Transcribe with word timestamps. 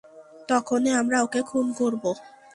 তখনই 0.49 0.91
আমরা 0.93 1.17
ওকে 1.21 1.41
খুন 1.41 1.65
করব। 1.73 2.03